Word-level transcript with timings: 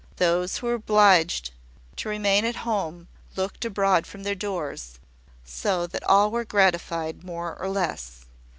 Those 0.15 0.57
who 0.57 0.65
were 0.65 0.73
obliged 0.73 1.51
to 1.97 2.09
remain 2.09 2.43
at 2.43 2.55
home 2.65 3.07
looked 3.35 3.63
abroad 3.65 4.07
from 4.07 4.23
their 4.23 4.33
doors; 4.33 4.97
so 5.45 5.85
that 5.85 6.03
all 6.05 6.31
were 6.31 6.43
gratified 6.43 7.23
more 7.23 7.55
or 7.61 7.69
less. 7.69 8.25